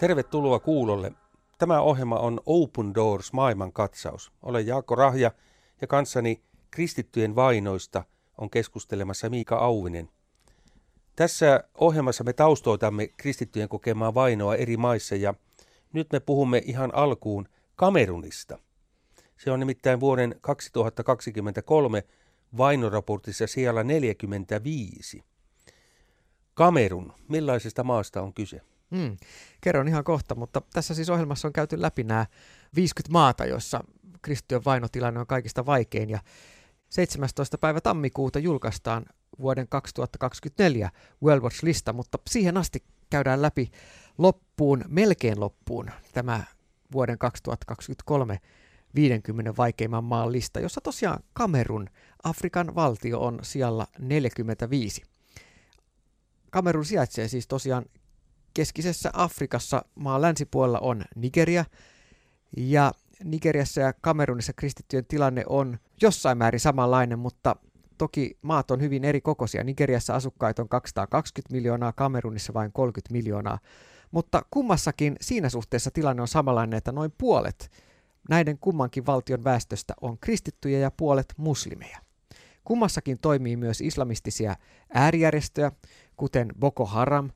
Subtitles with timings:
[0.00, 1.12] Tervetuloa kuulolle.
[1.58, 4.32] Tämä ohjelma on Open Doors maailman katsaus.
[4.42, 5.30] Olen Jaakko Rahja
[5.80, 8.04] ja kanssani kristittyjen vainoista
[8.38, 10.08] on keskustelemassa Miika Auvinen.
[11.16, 15.34] Tässä ohjelmassa me taustoitamme kristittyjen kokemaa vainoa eri maissa ja
[15.92, 18.58] nyt me puhumme ihan alkuun Kamerunista.
[19.38, 22.02] Se on nimittäin vuoden 2023
[22.56, 25.24] vainoraportissa siellä 45.
[26.54, 28.60] Kamerun, millaisesta maasta on kyse?
[28.90, 29.16] Mm,
[29.60, 32.26] kerron ihan kohta, mutta tässä siis ohjelmassa on käyty läpi nämä
[32.76, 33.84] 50 maata, joissa
[34.22, 36.10] kristittyjen vainotilanne on kaikista vaikein.
[36.10, 36.20] Ja
[36.88, 37.58] 17.
[37.58, 39.06] päivä tammikuuta julkaistaan
[39.40, 40.90] vuoden 2024
[41.22, 43.70] World Watch-lista, mutta siihen asti käydään läpi
[44.18, 46.44] loppuun, melkein loppuun, tämä
[46.92, 48.38] vuoden 2023
[48.94, 51.88] 50 vaikeimman maan lista, jossa tosiaan Kamerun,
[52.24, 55.02] Afrikan valtio, on siellä 45.
[56.50, 57.84] Kamerun sijaitsee siis tosiaan
[58.54, 61.64] keskisessä Afrikassa maan länsipuolella on Nigeria,
[62.56, 62.92] ja
[63.24, 67.56] Nigeriassa ja Kamerunissa kristittyjen tilanne on jossain määrin samanlainen, mutta
[67.98, 69.64] toki maat on hyvin eri kokoisia.
[69.64, 73.58] Nigeriassa asukkaita on 220 miljoonaa, Kamerunissa vain 30 miljoonaa.
[74.10, 77.70] Mutta kummassakin siinä suhteessa tilanne on samanlainen, että noin puolet
[78.28, 81.98] näiden kummankin valtion väestöstä on kristittyjä ja puolet muslimeja.
[82.64, 84.56] Kummassakin toimii myös islamistisia
[84.94, 85.72] äärijärjestöjä,
[86.16, 87.30] kuten Boko Haram,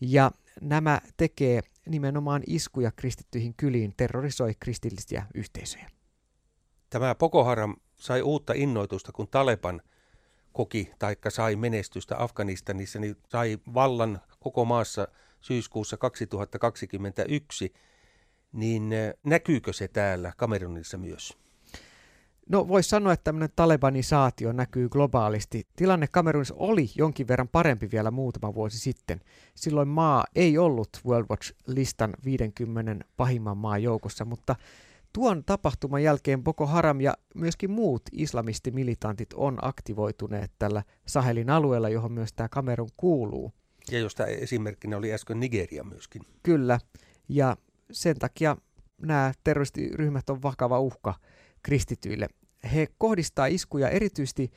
[0.00, 5.90] ja nämä tekee nimenomaan iskuja kristittyihin kyliin, terrorisoi kristillisiä yhteisöjä.
[6.90, 9.82] Tämä Boko Haram sai uutta innoitusta, kun Taleban
[10.52, 15.08] koki taikka sai menestystä Afganistanissa, niin sai vallan koko maassa
[15.40, 17.72] syyskuussa 2021,
[18.52, 18.90] niin
[19.24, 21.38] näkyykö se täällä Kamerunissa myös?
[22.50, 25.66] No voisi sanoa, että tämmöinen talebanisaatio näkyy globaalisti.
[25.76, 29.20] Tilanne Kamerunissa oli jonkin verran parempi vielä muutama vuosi sitten.
[29.54, 34.56] Silloin maa ei ollut World Watch-listan 50 pahimman maan joukossa, mutta
[35.12, 42.12] tuon tapahtuman jälkeen Boko Haram ja myöskin muut islamistimilitantit on aktivoituneet tällä Sahelin alueella, johon
[42.12, 43.52] myös tämä Kamerun kuuluu.
[43.90, 46.22] Ja josta esimerkkinä oli äsken Nigeria myöskin.
[46.42, 46.80] Kyllä,
[47.28, 47.56] ja
[47.92, 48.56] sen takia
[49.02, 51.14] nämä terroristiryhmät on vakava uhka
[51.62, 52.28] kristityille
[52.74, 54.52] he kohdistaa iskuja erityisesti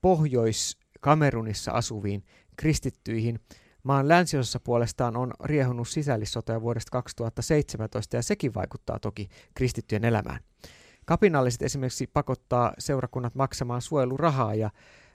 [0.00, 2.24] Pohjois-Kamerunissa asuviin
[2.56, 3.40] kristittyihin.
[3.82, 10.40] Maan länsiosassa puolestaan on riehunut sisällissotoja vuodesta 2017 ja sekin vaikuttaa toki kristittyjen elämään.
[11.04, 14.70] Kapinalliset esimerkiksi pakottaa seurakunnat maksamaan suojelurahaa ja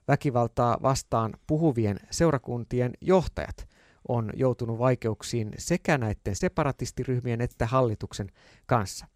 [0.07, 3.67] väkivaltaa vastaan puhuvien seurakuntien johtajat
[4.07, 8.27] on joutunut vaikeuksiin sekä näiden separatistiryhmien että hallituksen
[8.65, 9.07] kanssa.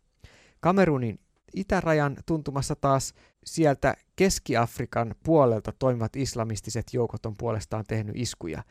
[0.60, 1.20] Kamerunin
[1.56, 3.14] itärajan tuntumassa taas
[3.46, 8.64] sieltä Keski-Afrikan puolelta toimivat islamistiset joukot on puolestaan tehnyt iskuja.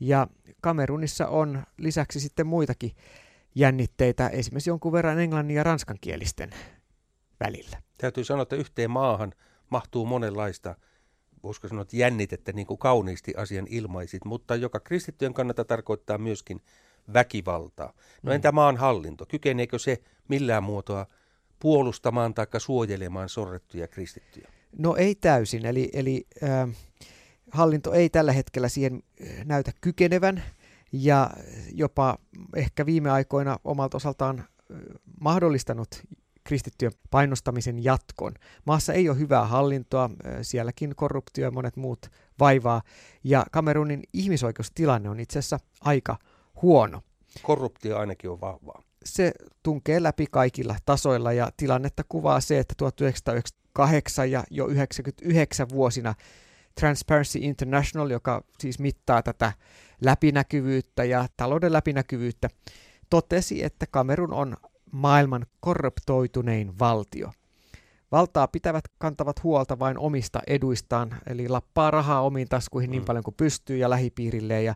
[0.00, 0.26] Ja
[0.60, 2.92] Kamerunissa on lisäksi sitten muitakin
[3.54, 6.50] jännitteitä, esimerkiksi jonkun verran englannin ja ranskankielisten
[7.40, 7.82] välillä.
[7.98, 9.32] Täytyy sanoa, että yhteen maahan
[9.70, 10.76] mahtuu monenlaista,
[11.42, 16.60] voisiko sanoa, että jännitettä, niin kuin kauniisti asian ilmaisit, mutta joka kristittyjen kannalta tarkoittaa myöskin
[17.12, 17.92] väkivaltaa.
[18.22, 18.34] No mm.
[18.34, 19.26] entä maan hallinto?
[19.26, 21.06] Kykeneekö se millään muotoa
[21.58, 24.48] puolustamaan tai suojelemaan sorrettuja kristittyjä?
[24.78, 26.76] No ei täysin, eli, eli äh,
[27.50, 29.02] hallinto ei tällä hetkellä siihen
[29.44, 30.42] näytä kykenevän
[30.92, 31.30] ja
[31.72, 32.18] jopa
[32.56, 34.44] ehkä viime aikoina omalta osaltaan
[35.20, 35.88] mahdollistanut
[36.44, 38.34] kristittyjen painostamisen jatkon.
[38.64, 40.10] Maassa ei ole hyvää hallintoa,
[40.42, 42.06] sielläkin korruptio ja monet muut
[42.40, 42.82] vaivaa,
[43.24, 46.16] ja Kamerunin ihmisoikeustilanne on itse asiassa aika
[46.62, 47.02] huono.
[47.42, 54.30] Korruptio ainakin on vahvaa se tunkee läpi kaikilla tasoilla ja tilannetta kuvaa se, että 1998
[54.30, 56.14] ja jo 99 vuosina
[56.80, 59.52] Transparency International, joka siis mittaa tätä
[60.00, 62.48] läpinäkyvyyttä ja talouden läpinäkyvyyttä,
[63.10, 64.56] totesi, että Kamerun on
[64.92, 67.32] maailman korruptoitunein valtio.
[68.12, 73.06] Valtaa pitävät kantavat huolta vain omista eduistaan, eli lappaa rahaa omiin taskuihin niin mm.
[73.06, 74.64] paljon kuin pystyy ja lähipiirilleen.
[74.64, 74.74] Ja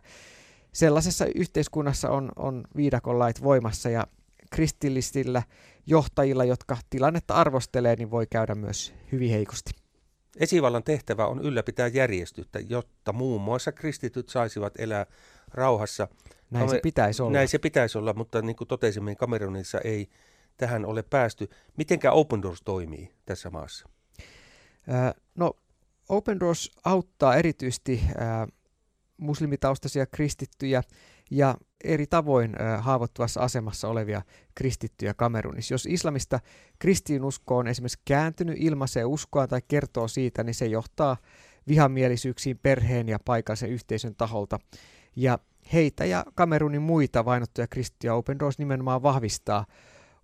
[0.73, 4.07] sellaisessa yhteiskunnassa on, on viidakon lait voimassa ja
[4.51, 5.43] kristillisillä
[5.85, 9.71] johtajilla, jotka tilannetta arvostelee, niin voi käydä myös hyvin heikosti.
[10.39, 15.05] Esivallan tehtävä on ylläpitää järjestystä, jotta muun muassa kristityt saisivat elää
[15.53, 16.07] rauhassa.
[16.51, 17.33] Näin Kamer- se pitäisi olla.
[17.33, 20.07] Näin se pitäisi olla, mutta niin kuin totesimme, Kamerunissa ei
[20.57, 21.49] tähän ole päästy.
[21.77, 23.89] Mitenkä Open Doors toimii tässä maassa?
[25.35, 25.53] no,
[26.09, 28.01] Open Doors auttaa erityisesti
[29.17, 30.83] muslimitaustaisia kristittyjä
[31.31, 34.21] ja eri tavoin haavoittuvassa asemassa olevia
[34.55, 35.73] kristittyjä Kamerunissa.
[35.73, 36.39] Jos islamista
[36.79, 41.17] kristiinusko on esimerkiksi kääntynyt, ilmaisee uskoa tai kertoo siitä, niin se johtaa
[41.67, 44.59] vihamielisyyksiin perheen ja paikallisen yhteisön taholta.
[45.15, 45.39] Ja
[45.73, 49.65] heitä ja Kamerunin muita vainottuja kristittyjä Open Doors nimenomaan vahvistaa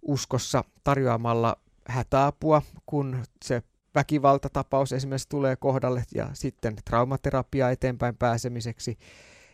[0.01, 1.57] uskossa tarjoamalla
[1.88, 3.63] hätäapua, kun se
[3.95, 8.98] väkivaltatapaus esimerkiksi tulee kohdalle ja sitten traumaterapia eteenpäin pääsemiseksi.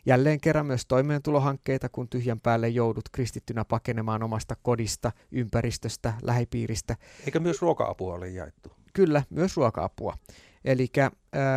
[0.06, 6.96] Jälleen kerran myös toimeentulohankkeita, kun tyhjän päälle joudut kristittynä pakenemaan omasta kodista, ympäristöstä, lähipiiristä.
[7.26, 8.72] Eikä myös ruoka-apua ole jaettu?
[8.94, 10.18] Kyllä, myös ruoka-apua.
[10.66, 11.12] Eli äh,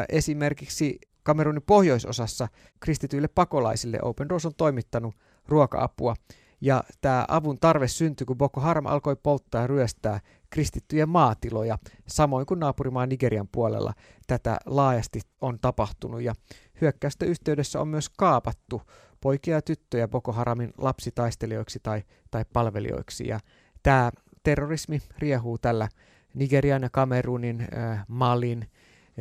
[0.08, 2.48] esimerkiksi Kamerunin pohjoisosassa
[2.80, 5.14] kristityille pakolaisille Open Doors on toimittanut
[5.48, 6.14] ruoka-apua.
[6.60, 10.20] Ja tämä avun tarve syntyi, kun Boko Haram alkoi polttaa ja ryöstää
[10.50, 13.92] kristittyjen maatiloja, samoin kuin naapurimaan Nigerian puolella
[14.26, 16.22] tätä laajasti on tapahtunut.
[16.22, 16.34] Ja
[16.80, 18.82] hyökkäystä yhteydessä on myös kaapattu
[19.20, 23.28] poikia ja tyttöjä Boko Haramin lapsitaistelijoiksi tai, tai palvelijoiksi.
[23.28, 23.40] Ja
[23.82, 24.10] tämä
[24.42, 25.88] terrorismi riehuu tällä
[26.34, 28.70] Nigerian ja Kamerunin, äh, Malin,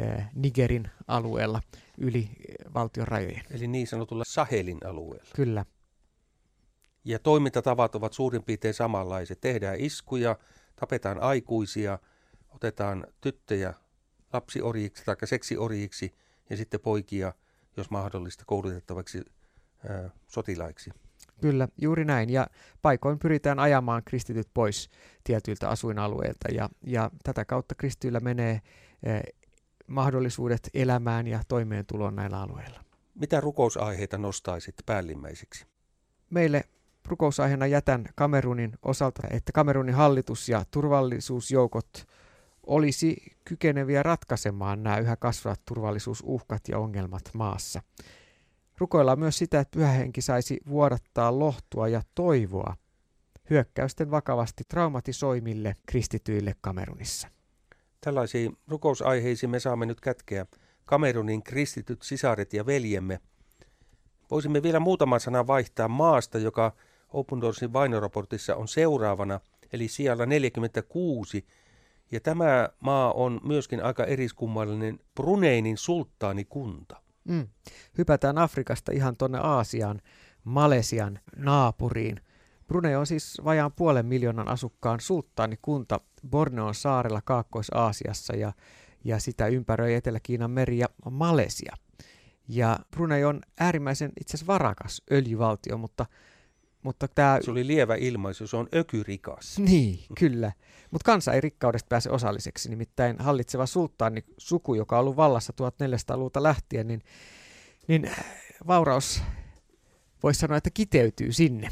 [0.01, 1.61] äh, Nigerin alueella
[1.97, 2.29] yli
[2.73, 3.41] valtion rajojen.
[3.51, 5.29] Eli niin sanotulla Sahelin alueella.
[5.35, 5.65] Kyllä.
[7.03, 9.41] Ja toimintatavat ovat suurin piirtein samanlaiset.
[9.41, 10.37] Tehdään iskuja,
[10.75, 11.99] tapetaan aikuisia,
[12.49, 13.73] otetaan tyttöjä
[14.33, 16.15] lapsiorjiksi tai seksiorjiksi
[16.49, 17.33] ja sitten poikia,
[17.77, 19.21] jos mahdollista, koulutettavaksi
[19.89, 20.91] ää, sotilaiksi.
[21.41, 22.29] Kyllä, juuri näin.
[22.29, 22.47] Ja
[22.81, 24.89] paikoin pyritään ajamaan kristityt pois
[25.23, 28.61] tietyiltä asuinalueilta ja, ja tätä kautta kristityillä menee
[29.03, 29.21] eh,
[29.87, 32.83] mahdollisuudet elämään ja toimeentuloon näillä alueilla.
[33.15, 35.65] Mitä rukousaiheita nostaisit päällimmäiseksi?
[36.29, 36.63] Meille
[37.07, 42.07] rukousaiheena jätän Kamerunin osalta, että Kamerunin hallitus ja turvallisuusjoukot
[42.67, 47.81] olisi kykeneviä ratkaisemaan nämä yhä kasvavat turvallisuusuhkat ja ongelmat maassa.
[48.77, 52.75] Rukoillaan myös sitä, että pyhähenki saisi vuodattaa lohtua ja toivoa
[53.49, 57.27] hyökkäysten vakavasti traumatisoimille kristityille Kamerunissa.
[58.01, 60.45] Tällaisiin rukousaiheisiin me saamme nyt kätkeä
[60.85, 63.19] Kamerunin kristityt sisaret ja veljemme.
[64.31, 66.71] Voisimme vielä muutaman sanan vaihtaa maasta, joka
[67.09, 69.39] Open Doorsin vainoraportissa on seuraavana,
[69.73, 71.45] eli siellä 46,
[72.11, 77.01] ja tämä maa on myöskin aika eriskummallinen Bruneinin sulttaanikunta.
[77.23, 77.47] Mm.
[77.97, 80.01] Hypätään Afrikasta ihan tuonne Aasiaan,
[80.43, 82.21] Malesian naapuriin.
[82.67, 85.99] Brunei on siis vajaan puolen miljoonan asukkaan sulttaanikunta
[86.29, 88.53] Borneon saarella Kaakkois-Aasiassa ja,
[89.03, 91.75] ja sitä ympäröi Etelä-Kiinan meri ja Malesia.
[92.47, 96.05] Ja Brunei on äärimmäisen itse asiassa varakas öljyvaltio, mutta
[96.85, 97.41] mutta tää...
[97.41, 99.59] Se oli lievä ilmaisu, se on ökyrikas.
[99.65, 100.51] Niin, kyllä.
[100.91, 106.43] Mutta kansa ei rikkaudesta pääse osalliseksi, nimittäin hallitseva sulttaani suku, joka on ollut vallassa 1400-luvulta
[106.43, 107.01] lähtien, niin,
[107.87, 108.11] niin
[108.67, 109.21] vauraus
[110.23, 111.69] voisi sanoa, että kiteytyy sinne.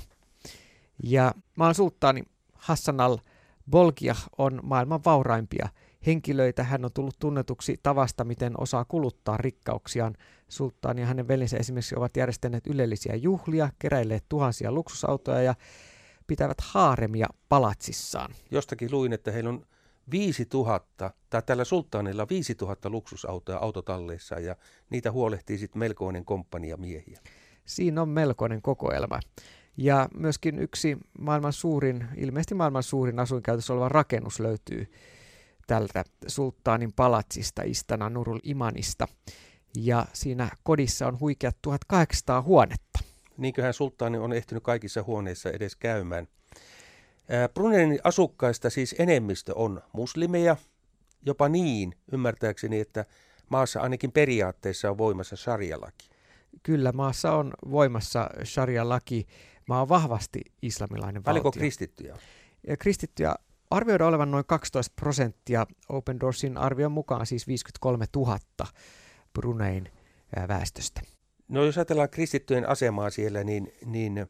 [1.04, 2.24] Ja maan sulttaani
[2.54, 5.70] Hassan al-Bolkiah on maailman vauraimpia
[6.06, 6.64] henkilöitä.
[6.64, 10.16] Hän on tullut tunnetuksi tavasta, miten osaa kuluttaa rikkauksiaan.
[10.50, 15.56] Sulttaani ja hänen veljensä esimerkiksi ovat järjestäneet ylellisiä juhlia, keräilleet tuhansia luksusautoja ja
[16.28, 18.32] pitävät haaremia palatsissaan.
[18.52, 19.66] Jostakin luin, että heillä on
[20.12, 24.56] 5000, tai tällä sulttaanilla 5000 luksusautoja autotalleissa ja
[24.90, 27.20] niitä huolehtii sitten melkoinen komppania miehiä.
[27.66, 29.20] Siinä on melkoinen kokoelma.
[29.78, 34.88] Ja myöskin yksi maailman suurin, ilmeisesti maailman suurin asuinkäytössä oleva rakennus löytyy
[35.68, 39.08] tältä sulttaanin palatsista Istana Nurul Imanista.
[39.78, 43.00] Ja siinä kodissa on huikeat 1800 huonetta.
[43.38, 46.28] Niinköhän sulttaani on ehtinyt kaikissa huoneissa edes käymään.
[47.54, 50.58] Bruneinin asukkaista siis enemmistö on muslimeja,
[51.26, 53.06] jopa niin, ymmärtääkseni, että
[53.50, 56.10] maassa ainakin periaatteessa on voimassa sharia-laki.
[56.64, 59.28] Kyllä, maassa on voimassa sharia-laki.
[59.68, 61.52] Maa on vahvasti islamilainen valtio.
[61.52, 62.18] kristittyjä?
[62.68, 63.36] Ja kristittyjä
[63.74, 65.66] arvioidaan olevan noin 12 prosenttia.
[65.90, 68.40] Open Doorsin arvion mukaan siis 53 000
[69.34, 69.92] Brunein
[70.48, 71.02] väestöstä.
[71.48, 74.28] No jos ajatellaan kristittyjen asemaa siellä, niin, niin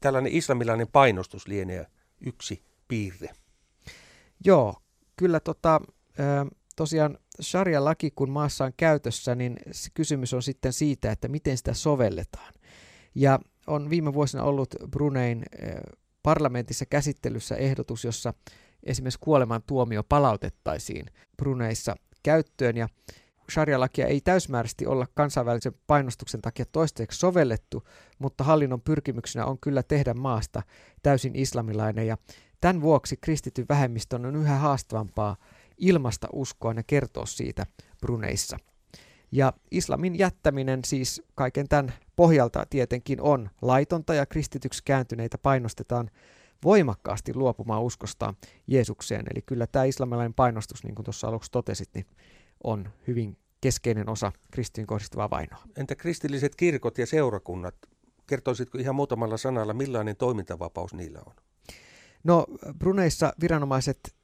[0.00, 1.86] tällainen islamilainen painostus lienee
[2.20, 3.28] yksi piirre.
[4.44, 4.74] Joo,
[5.16, 5.80] kyllä tota,
[6.76, 9.56] tosiaan sharia-laki kun maassa on käytössä, niin
[9.94, 12.52] kysymys on sitten siitä, että miten sitä sovelletaan.
[13.14, 15.44] Ja on viime vuosina ollut Brunein
[16.22, 18.34] parlamentissa käsittelyssä ehdotus, jossa
[18.86, 22.88] esimerkiksi kuoleman tuomio palautettaisiin Bruneissa käyttöön ja
[23.52, 27.82] sharia-lakia ei täysmääräisesti olla kansainvälisen painostuksen takia toistaiseksi sovellettu,
[28.18, 30.62] mutta hallinnon pyrkimyksenä on kyllä tehdä maasta
[31.02, 32.16] täysin islamilainen ja
[32.60, 35.36] tämän vuoksi kristityn vähemmistön on yhä haastavampaa
[35.78, 37.66] ilmasta uskoa ja kertoa siitä
[38.00, 38.56] Bruneissa.
[39.32, 46.10] Ja islamin jättäminen siis kaiken tämän pohjalta tietenkin on laitonta ja kristityksi kääntyneitä painostetaan
[46.64, 48.36] voimakkaasti luopumaan uskostaan
[48.66, 49.24] Jeesukseen.
[49.34, 52.06] Eli kyllä tämä islamilainen painostus, niin kuin tuossa aluksi totesit, niin
[52.64, 55.62] on hyvin keskeinen osa kristiin kohdistuvaa vainoa.
[55.76, 57.74] Entä kristilliset kirkot ja seurakunnat?
[58.26, 61.34] kertoisitko ihan muutamalla sanalla, millainen toimintavapaus niillä on?
[62.24, 62.46] No
[62.78, 64.14] Bruneissa viranomaiset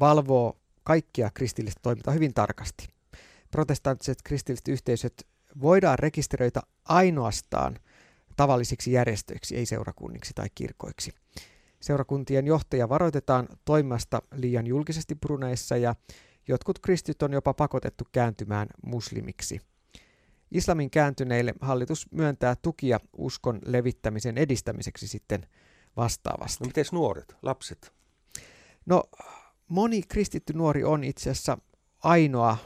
[0.00, 2.88] valvoo kaikkia kristillistä toimintaa hyvin tarkasti.
[3.50, 5.26] Protestanttiset kristilliset yhteisöt
[5.60, 7.76] voidaan rekisteröitä ainoastaan
[8.36, 11.12] tavallisiksi järjestöiksi, ei seurakunniksi tai kirkoiksi.
[11.80, 15.94] Seurakuntien johtaja varoitetaan toimimasta liian julkisesti Bruneissa ja
[16.48, 19.60] jotkut kristit on jopa pakotettu kääntymään muslimiksi.
[20.50, 25.46] Islamin kääntyneille hallitus myöntää tukia uskon levittämisen edistämiseksi sitten
[25.96, 26.64] vastaavasti.
[26.64, 27.92] No miten nuoret, lapset?
[28.86, 29.02] No
[29.68, 31.58] moni kristitty nuori on itse asiassa
[31.98, 32.56] ainoa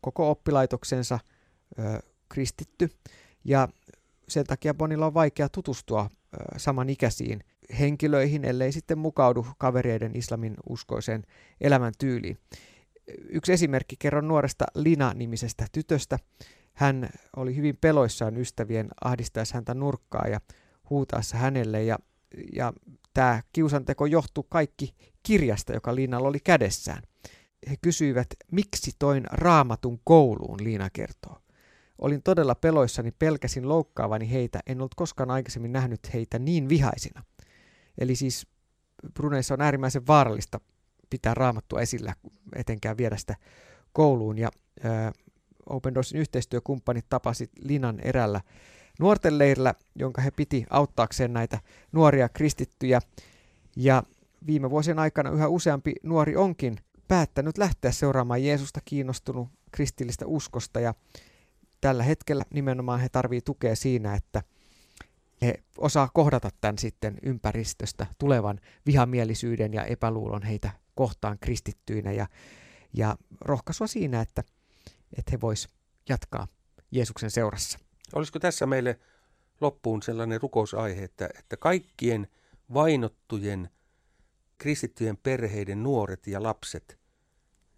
[0.00, 1.18] koko oppilaitoksensa
[2.28, 2.90] kristitty
[3.44, 3.68] ja
[4.28, 6.10] sen takia monilla on vaikea tutustua
[6.56, 7.44] samanikäisiin
[7.80, 11.22] henkilöihin, ellei sitten mukaudu kavereiden islamin uskoiseen
[11.60, 12.38] elämäntyyliin.
[13.28, 16.18] Yksi esimerkki kerron nuoresta Lina-nimisestä tytöstä.
[16.72, 20.40] Hän oli hyvin peloissaan ystävien ahdistaessa häntä nurkkaa ja
[20.90, 21.98] huutaessa hänelle ja,
[22.56, 22.72] ja
[23.14, 27.02] tämä kiusanteko johtui kaikki kirjasta, joka Liinalla oli kädessään.
[27.70, 31.38] He kysyivät, miksi toin raamatun kouluun, Liina kertoo.
[31.98, 37.22] Olin todella peloissani, pelkäsin loukkaavani heitä, en ollut koskaan aikaisemmin nähnyt heitä niin vihaisina.
[37.98, 38.46] Eli siis
[39.14, 40.60] Bruneissa on äärimmäisen vaarallista
[41.10, 42.14] pitää raamattua esillä,
[42.56, 43.36] etenkään viedä sitä
[43.92, 44.38] kouluun.
[44.38, 44.48] Ja
[44.82, 45.12] ää,
[45.66, 48.40] Open Doorsin yhteistyökumppanit tapasi Linan erällä
[49.00, 51.60] nuorten leirillä, jonka he piti auttaakseen näitä
[51.92, 53.00] nuoria kristittyjä.
[53.76, 54.02] Ja
[54.46, 56.76] viime vuosien aikana yhä useampi nuori onkin
[57.08, 60.94] päättänyt lähteä seuraamaan Jeesusta kiinnostunut kristillistä uskosta ja
[61.80, 64.42] tällä hetkellä nimenomaan he tarvitsevat tukea siinä, että
[65.42, 72.26] he osaa kohdata tämän sitten ympäristöstä tulevan vihamielisyyden ja epäluulon heitä kohtaan kristittyinä ja,
[72.92, 74.42] ja rohkaisua siinä, että,
[75.18, 75.68] että he vois
[76.08, 76.46] jatkaa
[76.90, 77.78] Jeesuksen seurassa.
[78.14, 79.00] Olisiko tässä meille
[79.60, 82.28] loppuun sellainen rukousaihe, että, että kaikkien
[82.74, 83.68] vainottujen
[84.58, 86.98] kristittyjen perheiden nuoret ja lapset,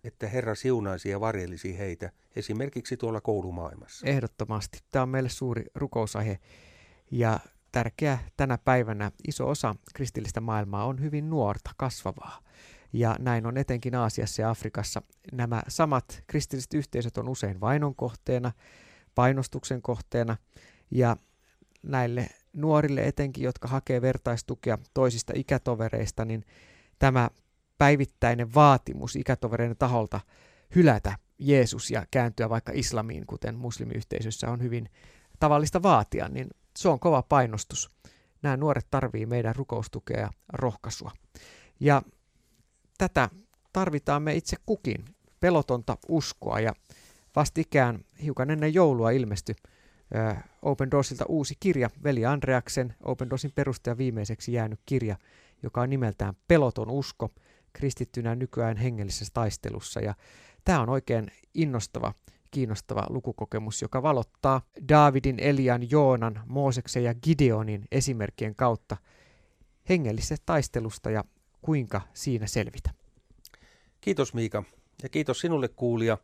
[0.05, 4.07] että Herra siunaisi ja varjelisi heitä esimerkiksi tuolla koulumaailmassa?
[4.07, 4.79] Ehdottomasti.
[4.91, 6.39] Tämä on meille suuri rukousaihe
[7.11, 7.41] ja
[7.75, 9.11] tärkeä tänä päivänä.
[9.29, 12.41] Iso osa kristillistä maailmaa on hyvin nuorta, kasvavaa.
[12.93, 15.03] Ja näin on etenkin Aasiassa ja Afrikassa.
[15.33, 18.53] Nämä samat kristilliset yhteisöt on usein vainon kohteena,
[19.15, 20.37] painostuksen kohteena
[20.91, 21.17] ja
[21.83, 26.45] näille nuorille etenkin, jotka hakee vertaistukea toisista ikätovereista, niin
[26.99, 27.31] tämä
[27.79, 30.21] päivittäinen vaatimus ikätovereiden taholta
[30.75, 34.89] hylätä Jeesus ja kääntyä vaikka islamiin, kuten muslimiyhteisössä on hyvin
[35.39, 37.91] tavallista vaatia, niin se on kova painostus.
[38.43, 41.13] Nämä nuoret tarvii meidän rukoustukea ja rohkaisua.
[41.81, 42.03] Ja
[42.99, 43.29] tätä
[43.73, 45.05] tarvitaan me itse kukin,
[45.41, 46.73] pelotonta uskoa ja
[47.37, 49.55] vastikään hiukan ennen joulua ilmestyi
[50.63, 55.17] Open Doorsilta uusi kirja, Veli Andreaksen, Open Doorsin perustaja viimeiseksi jäänyt kirja,
[55.63, 57.31] joka on nimeltään Peloton usko,
[57.73, 60.01] kristittynä nykyään hengellisessä taistelussa.
[60.01, 60.15] Ja
[60.65, 62.15] tämä on oikein innostava,
[62.55, 68.97] kiinnostava lukukokemus, joka valottaa Daavidin, Elian, Joonan, Mooseksen ja Gideonin esimerkkien kautta
[69.89, 71.25] hengellisestä taistelusta ja
[71.63, 72.91] kuinka siinä selvitä.
[74.01, 74.65] Kiitos Miika
[75.03, 76.19] ja kiitos sinulle kuulija.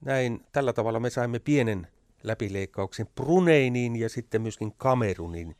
[0.00, 1.86] Näin tällä tavalla me saimme pienen
[2.22, 5.56] läpileikkauksen Bruneiniin ja sitten myöskin Kameruniin.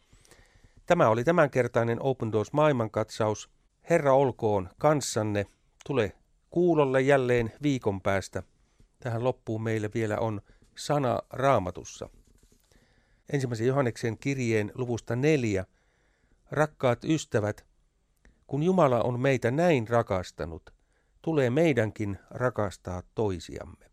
[0.87, 3.51] Tämä oli tämänkertainen Open Doors maailmankatsaus.
[3.91, 5.47] Herra olkoon kanssanne.
[5.87, 6.13] Tule
[6.51, 8.43] kuulolle jälleen viikon päästä.
[9.05, 10.41] Tähän loppuun meille vielä on
[10.77, 12.09] sana raamatussa.
[13.33, 15.67] Ensimmäisen Johanneksen kirjeen luvusta neljä.
[16.51, 17.67] Rakkaat ystävät,
[18.47, 20.71] kun Jumala on meitä näin rakastanut,
[21.23, 23.91] tulee meidänkin rakastaa toisiamme.